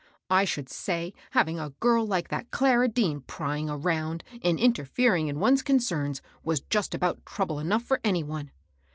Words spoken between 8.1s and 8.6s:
one